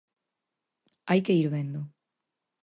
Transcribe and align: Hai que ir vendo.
Hai 1.09 1.19
que 1.25 1.37
ir 1.41 1.47
vendo. 1.55 1.81